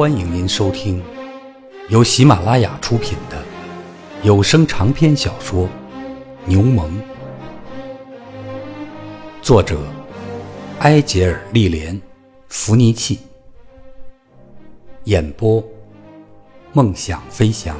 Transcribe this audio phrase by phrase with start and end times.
[0.00, 1.04] 欢迎您收听
[1.90, 3.44] 由喜马拉雅出品的
[4.22, 5.66] 有声长篇小说
[6.46, 6.88] 《牛虻》，
[9.42, 9.78] 作者
[10.78, 11.94] 埃杰尔·利莲·
[12.48, 13.18] 弗尼契，
[15.04, 15.62] 演播
[16.72, 17.78] 梦想飞翔。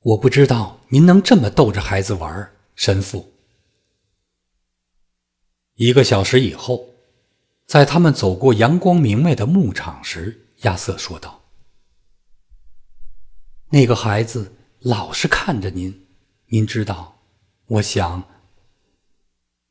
[0.00, 3.31] 我不知道您能这么逗着孩子玩，神父。
[5.76, 6.94] 一个小时以后，
[7.66, 11.44] 在他们走过阳光明媚的牧场时，亚瑟说道
[13.70, 16.06] ：“那个孩子老是看着您，
[16.48, 17.22] 您知道，
[17.66, 18.28] 我想。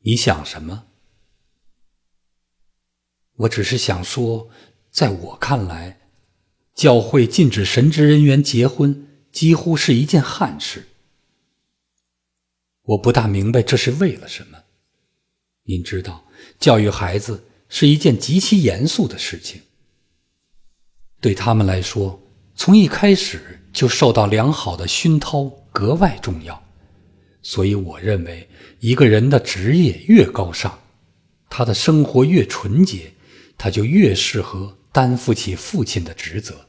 [0.00, 0.88] 你想什么？
[3.36, 4.50] 我只是想说，
[4.90, 6.00] 在我看来，
[6.74, 10.88] 教会禁止神职人员结婚，几乎是一件憾事。
[12.82, 14.64] 我不大明白这是为了什么。”
[15.64, 16.24] 您知道，
[16.58, 19.60] 教育孩子是一件极其严肃的事情。
[21.20, 22.20] 对他们来说，
[22.56, 26.60] 从一开始就受到良好的熏陶格外重要。
[27.42, 28.48] 所以，我认为
[28.80, 30.78] 一个人的职业越高尚，
[31.48, 33.12] 他的生活越纯洁，
[33.56, 36.66] 他就越适合担负起父亲的职责。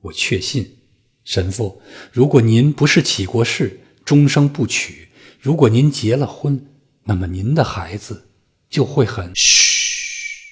[0.00, 0.78] 我确信，
[1.24, 6.66] 神父，如果您不是起过誓，终生不娶；如果您结了婚，
[7.04, 8.28] 那么您的孩子
[8.68, 10.48] 就会很嘘。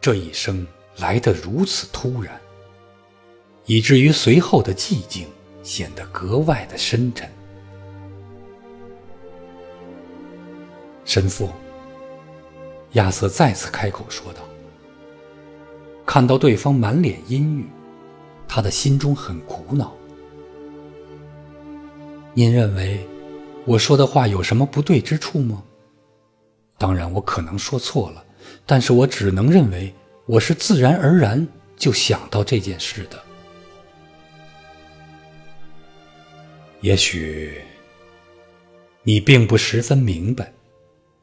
[0.00, 2.40] 这一声来得如此突然，
[3.66, 5.28] 以至于随后的寂静
[5.62, 7.30] 显得格外的深沉。
[11.04, 11.50] 神父，
[12.92, 14.40] 亚瑟再次开口说道
[16.06, 17.68] ：“看到对方满脸阴郁，
[18.46, 19.96] 他的心中很苦恼。”
[22.34, 23.06] 您认为
[23.66, 25.62] 我说的话有什么不对之处吗？
[26.78, 28.24] 当然，我可能说错了，
[28.66, 29.94] 但是我只能认为
[30.26, 33.22] 我是自然而然就想到这件事的。
[36.80, 37.60] 也许
[39.04, 40.52] 你并不十分明白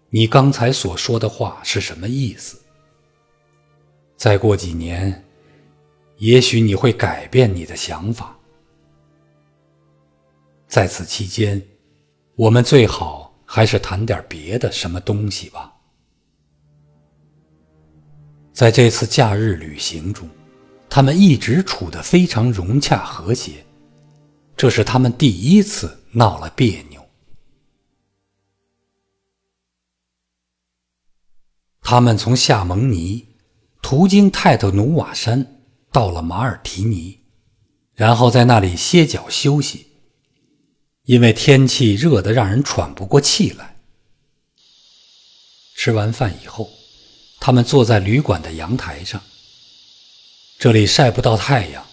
[0.09, 2.57] 你刚才所说的话是什么意思。
[4.15, 5.25] 再过几年，
[6.17, 8.38] 也许你会改变你的想法。
[10.69, 11.59] 在此期间，
[12.35, 15.73] 我们最好还是谈点别的什么东西吧。
[18.53, 20.29] 在这次假日旅行中，
[20.87, 23.65] 他们一直处得非常融洽和谐，
[24.55, 27.03] 这是他们第一次闹了别扭。
[31.81, 33.27] 他们从夏蒙尼
[33.81, 37.19] 途经泰特努瓦山，到了马尔提尼，
[37.95, 39.88] 然后在那里歇脚休息。
[41.09, 43.75] 因为天气热得让人喘不过气来。
[45.75, 46.69] 吃完饭以后，
[47.39, 49.19] 他们坐在旅馆的阳台上。
[50.59, 51.83] 这里晒不到太阳，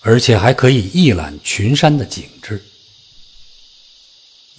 [0.00, 2.64] 而且还可以一览群山的景致。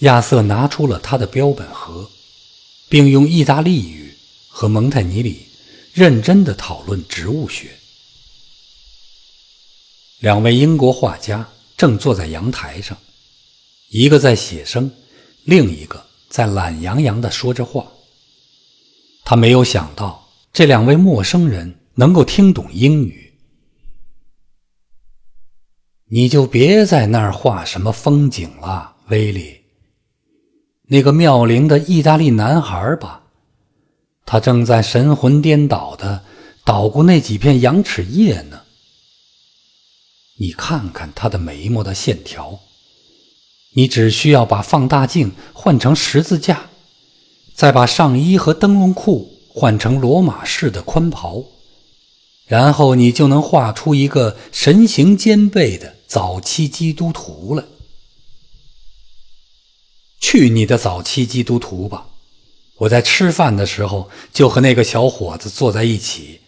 [0.00, 2.08] 亚瑟拿出了他的标本盒，
[2.88, 5.48] 并用意大利语和蒙泰尼里
[5.92, 7.76] 认真的讨论植物学。
[10.20, 12.96] 两位英国画家正坐在阳台上。
[13.92, 14.88] 一个在写生，
[15.42, 17.84] 另一个在懒洋洋地说着话。
[19.24, 23.32] 他没有想到这两位陌生人能够听懂英语。
[26.06, 29.60] 你就别在那儿画什么风景了，威利。
[30.86, 33.24] 那个妙龄的意大利男孩吧，
[34.24, 36.24] 他正在神魂颠倒地
[36.64, 38.60] 捣鼓那几片羊齿叶呢。
[40.36, 42.56] 你看看他的眉毛的线条。
[43.74, 46.70] 你只需要把放大镜换成十字架，
[47.54, 51.44] 再把上衣和灯笼裤换成罗马式的宽袍，
[52.46, 57.64] 然后你就能画出一个神形兼备的早期基督徒了。
[60.20, 62.06] 去你的早期基督徒吧！
[62.78, 66.40] 我在吃饭的时候就和那个小伙子坐在一起，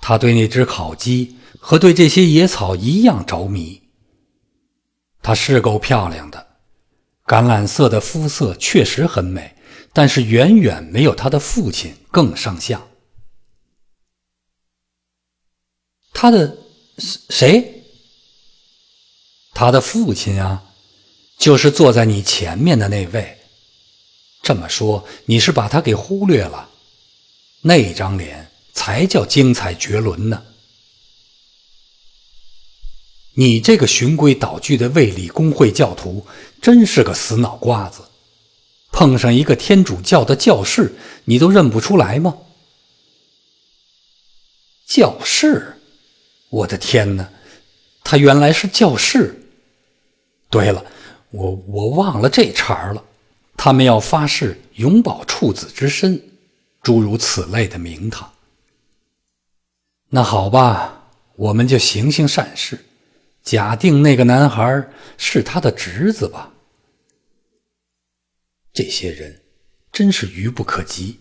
[0.00, 3.80] 他对那只烤鸡和对这些野草一样着迷。
[5.22, 6.47] 她是够漂亮的。
[7.28, 9.54] 橄榄色的肤色确实很美，
[9.92, 12.88] 但是远远没有他的父亲更上相。
[16.14, 16.56] 他的
[16.98, 17.84] 谁？
[19.52, 20.72] 他的父亲啊，
[21.36, 23.38] 就是坐在你前面的那位。
[24.42, 26.70] 这么说，你是把他给忽略了？
[27.60, 30.42] 那张脸才叫精彩绝伦呢！
[33.38, 36.26] 你这个循规蹈矩的卫理公会教徒，
[36.60, 38.02] 真是个死脑瓜子！
[38.90, 40.92] 碰上一个天主教的教士，
[41.24, 42.36] 你都认不出来吗？
[44.88, 45.76] 教士，
[46.48, 47.30] 我的天哪，
[48.02, 49.40] 他原来是教士。
[50.50, 50.84] 对了，
[51.30, 53.04] 我我忘了这茬了。
[53.56, 56.20] 他们要发誓永保处子之身，
[56.82, 58.32] 诸如此类的名堂。
[60.08, 61.04] 那好吧，
[61.36, 62.84] 我们就行行善事，
[63.48, 64.86] 假定那个男孩
[65.16, 66.52] 是他的侄子吧。
[68.74, 69.42] 这些人
[69.90, 71.18] 真是愚不可及。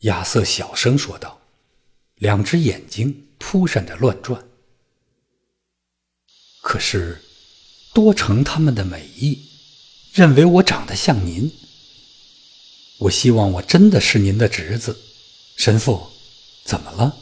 [0.00, 1.38] 亚瑟小声说道。
[2.14, 4.42] 两只眼睛扑闪着乱转，
[6.62, 7.22] 可是
[7.94, 9.48] 多成他们的美意，
[10.12, 11.48] 认为我长得像您。
[12.98, 14.98] 我希望我真的是您的侄子，
[15.58, 16.08] 神父。
[16.64, 17.16] 怎么了？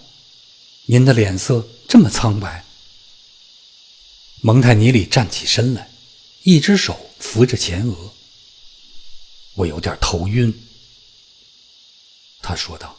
[0.86, 2.64] 您的脸色这么苍白。
[4.42, 5.90] 蒙泰尼里站起身来，
[6.42, 8.12] 一只手扶着前额。
[9.54, 10.52] 我有点头晕，
[12.42, 12.98] 他说道。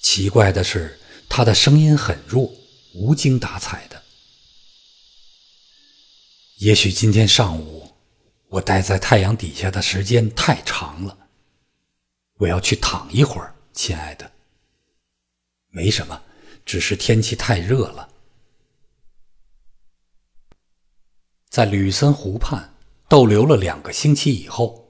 [0.00, 2.54] 奇怪的是，他的声音很弱，
[2.92, 4.02] 无精打采的。
[6.58, 7.92] 也许今天上午
[8.48, 11.18] 我待在太阳底下的时间太长了，
[12.38, 14.30] 我要去躺一会儿，亲爱的。
[15.70, 16.22] 没什么，
[16.64, 18.08] 只是天气太热了。
[21.54, 22.74] 在吕森湖畔
[23.08, 24.88] 逗留了两个星期以后，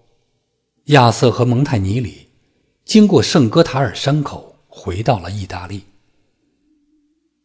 [0.84, 2.30] 亚瑟和蒙泰尼里
[2.86, 4.56] 经过圣戈塔尔山口。
[4.66, 5.84] 回到了意大利。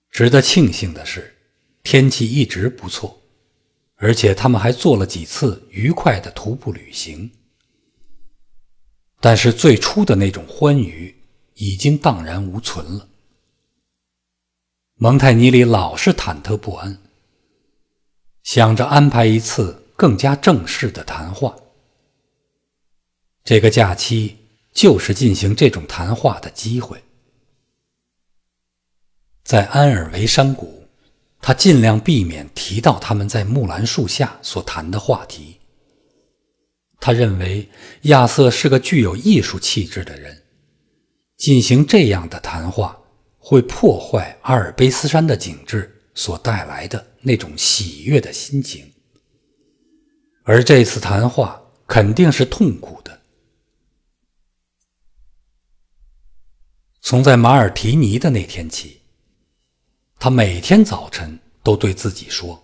[0.09, 1.35] 值得庆幸的是，
[1.83, 3.21] 天气一直不错，
[3.97, 7.29] 而且他们还做了几次愉快的徒步旅行。
[9.19, 11.13] 但是最初的那种欢愉
[11.55, 13.09] 已经荡然无存了。
[14.95, 16.97] 蒙泰尼里老是忐忑不安，
[18.43, 21.55] 想着安排一次更加正式的谈话。
[23.43, 24.37] 这个假期
[24.73, 27.03] 就是进行这种谈话的机会。
[29.43, 30.83] 在安尔维山谷，
[31.41, 35.59] 他尽量避免提到他们在木兰树下所谈的话题。
[36.99, 37.67] 他认为
[38.03, 40.43] 亚瑟是个具有艺术气质的人，
[41.37, 42.99] 进行这样的谈话
[43.37, 48.91] 会破坏阿尔卑斯山的景致所带来的那种喜悦的心情，
[50.43, 53.21] 而这次谈话肯定是痛苦的。
[56.99, 58.99] 从在马尔提尼的那天起。
[60.19, 62.61] 他每天早晨都对自己说：“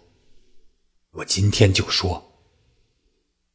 [1.12, 2.22] 我今天就说。”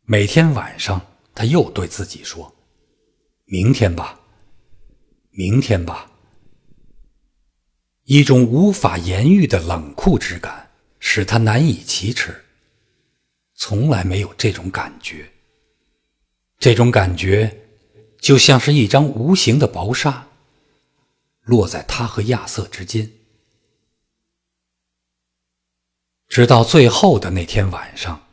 [0.09, 0.99] 每天晚上
[1.35, 2.51] 他又对自己说
[3.45, 4.19] ：“明天吧，
[5.29, 6.10] 明天吧。”
[8.11, 10.69] 一种无法言喻的冷酷之感
[10.99, 12.45] 使他难以启齿。
[13.55, 15.31] 从来没有这种感觉。
[16.59, 17.57] 这种感觉
[18.19, 20.27] 就像是一张无形的薄纱，
[21.43, 23.09] 落在他和亚瑟之间。
[26.27, 28.27] 直到最后的那天晚上，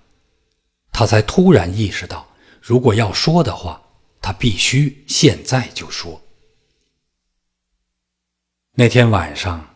[0.91, 2.27] 他才突然意识到，
[2.59, 3.79] 如果要说的话，
[4.23, 6.19] 他必须现在就说。
[8.79, 9.73] 那天晚上，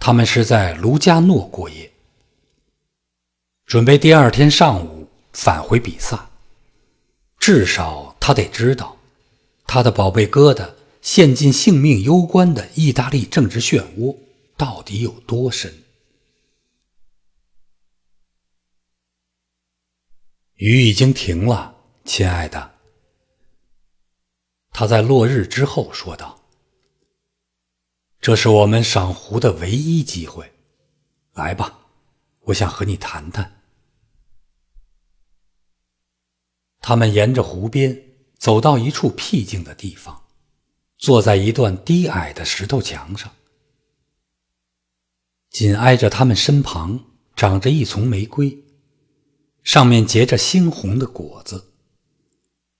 [0.00, 1.88] 他们是在卢加诺过夜，
[3.64, 6.28] 准备第二天上午返回比萨。
[7.38, 8.96] 至少他得知道，
[9.68, 10.68] 他的宝贝疙瘩
[11.00, 14.16] 陷进性命攸关的意大利政治漩涡
[14.56, 15.72] 到底有多深。
[20.56, 22.72] 雨已经停了，亲爱的。
[24.72, 26.39] 他在落日之后说道
[28.20, 30.52] ：“这是我们赏湖的唯一机会，
[31.32, 31.86] 来吧，
[32.40, 33.62] 我想和你谈谈。”
[36.82, 37.98] 他们沿着湖边
[38.36, 40.22] 走到一处僻静的地方，
[40.98, 43.32] 坐在一段低矮的石头墙上，
[45.48, 47.02] 紧挨着他们身旁
[47.34, 48.64] 长着一丛玫瑰。
[49.62, 51.72] 上面结着猩红的果子，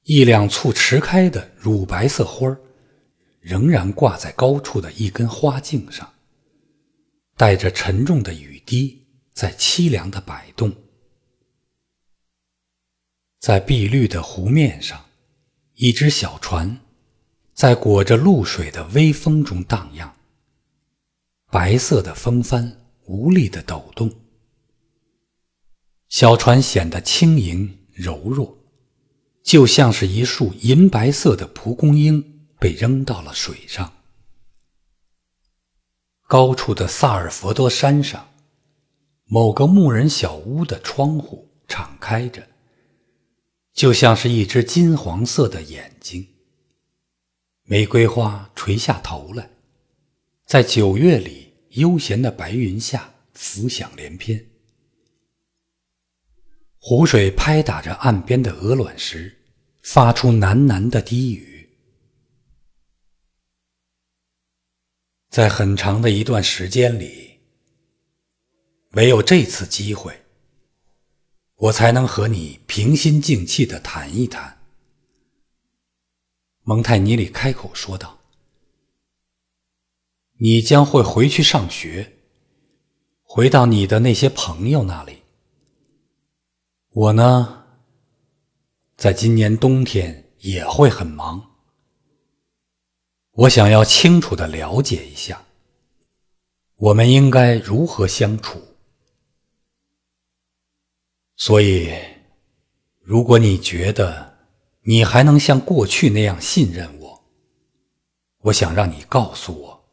[0.04, 2.60] 一两簇迟开的乳白色花儿，
[3.40, 6.12] 仍然挂在高处的一根花茎上，
[7.36, 10.72] 带着沉重的雨滴在凄凉的摆动。
[13.38, 15.06] 在碧绿的湖面上，
[15.74, 16.80] 一只小船
[17.54, 20.14] 在裹着露水的微风中荡漾，
[21.50, 24.12] 白色的风帆无力地抖动。
[26.10, 28.58] 小船显得轻盈柔弱，
[29.42, 32.29] 就像是一束银白色的蒲公英
[32.60, 33.92] 被扔到了水上。
[36.28, 38.32] 高处的萨尔佛多山上，
[39.24, 42.46] 某个牧人小屋的窗户敞开着，
[43.72, 46.28] 就像是一只金黄色的眼睛。
[47.64, 49.50] 玫瑰花垂下头来，
[50.44, 54.44] 在九月里悠闲的白云下浮想联翩。
[56.78, 59.36] 湖水拍打着岸边的鹅卵石，
[59.82, 61.49] 发出喃喃的低语。
[65.30, 67.38] 在很长的一段时间里，
[68.94, 70.22] 唯有这次机会，
[71.54, 74.58] 我才能和你平心静气的谈一谈。
[76.62, 78.18] 蒙泰尼里开口说道
[80.38, 82.16] ：“你将会回去上学，
[83.22, 85.22] 回到你的那些朋友那里。
[86.88, 87.66] 我呢，
[88.96, 91.46] 在今年冬天也会很忙。”
[93.40, 95.46] 我想要清楚的了解一下，
[96.76, 98.60] 我们应该如何相处。
[101.36, 101.90] 所以，
[103.00, 104.36] 如果你觉得
[104.82, 107.24] 你还能像过去那样信任我，
[108.42, 109.88] 我想让你告诉我，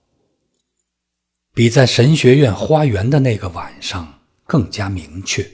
[1.53, 5.49] 比在神学院花园的那个晚上更加明确。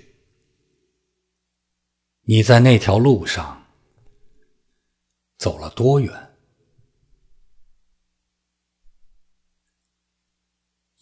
[2.24, 3.68] 你在那条路上
[5.38, 6.33] 走了多远？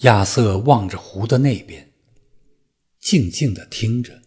[0.01, 1.93] 亚瑟望着湖的那边，
[2.99, 4.23] 静静的听着，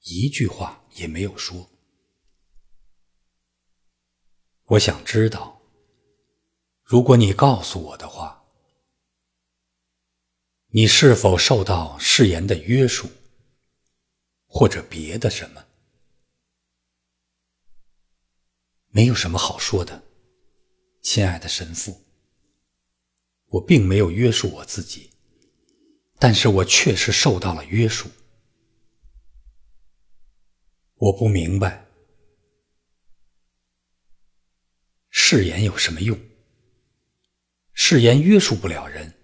[0.00, 1.70] 一句话也没有说。
[4.64, 5.62] 我想知道，
[6.82, 8.44] 如果你告诉我的话，
[10.70, 13.08] 你是否受到誓言的约束，
[14.46, 15.64] 或者别的什么？
[18.88, 20.02] 没有什么好说的，
[21.02, 22.07] 亲爱的神父。
[23.48, 25.10] 我并没有约束我自己，
[26.18, 28.08] 但是我确实受到了约束。
[30.96, 31.86] 我不明白，
[35.10, 36.18] 誓言有什么用？
[37.72, 39.14] 誓言约束不了人。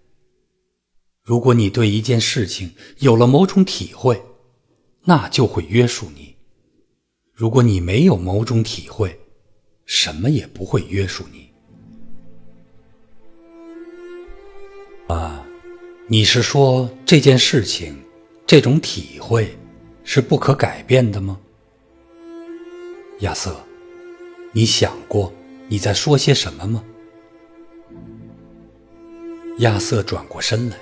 [1.21, 4.23] 如果你对一件事情有了某种体会，
[5.03, 6.37] 那就会约束你；
[7.33, 9.19] 如果你没有某种体会，
[9.85, 11.54] 什么也不会约束你。
[15.07, 15.45] 啊，
[16.07, 17.95] 你是说这件事情，
[18.47, 19.55] 这种体会
[20.03, 21.39] 是不可改变的吗？
[23.19, 23.55] 亚瑟，
[24.51, 25.31] 你想过
[25.67, 26.83] 你在说些什么吗？
[29.59, 30.77] 亚瑟转过身来，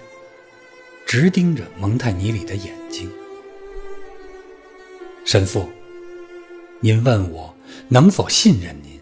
[1.05, 3.11] 直盯着蒙泰尼里的眼睛。
[5.25, 5.67] 神父，
[6.79, 7.53] 您问我
[7.89, 9.01] 能否信任您，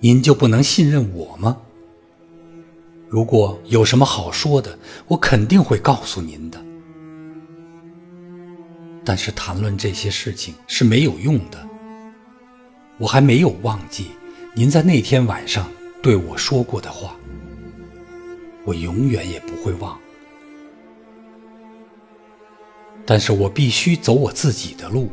[0.00, 1.62] 您就不能信任我吗？
[3.12, 6.58] 如果有什么好说的，我肯定会告诉您的。
[9.04, 11.68] 但是谈论这些事情是没有用的。
[12.96, 14.12] 我还没有忘记
[14.54, 15.70] 您在那天晚上
[16.02, 17.14] 对我说过的话，
[18.64, 20.00] 我永远也不会忘。
[23.04, 25.10] 但是我必须走我自己的路，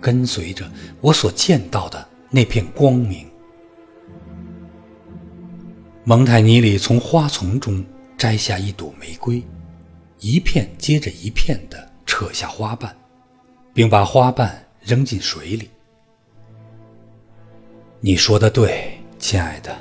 [0.00, 0.68] 跟随着
[1.00, 3.27] 我所见到的那片光明。
[6.08, 7.84] 蒙泰尼里从花丛中
[8.16, 9.44] 摘下一朵玫瑰，
[10.20, 12.96] 一片接着一片的扯下花瓣，
[13.74, 15.68] 并把花瓣扔进水里。
[18.00, 19.76] 你说的对，亲爱的。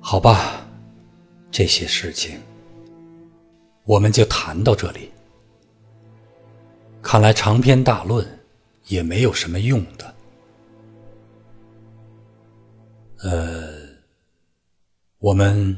[0.00, 0.66] 好吧，
[1.52, 2.40] 这些事情
[3.84, 5.08] 我们就谈到这里。
[7.00, 8.26] 看来长篇大论
[8.88, 10.13] 也没有什么用的。
[13.24, 13.72] 呃，
[15.16, 15.74] 我们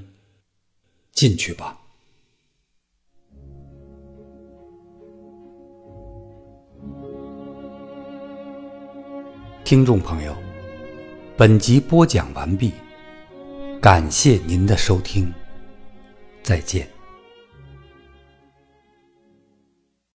[1.12, 1.78] 进去吧。
[9.62, 10.36] 听众朋友，
[11.36, 12.72] 本集播讲完毕，
[13.80, 15.32] 感谢您的收听，
[16.42, 16.95] 再见。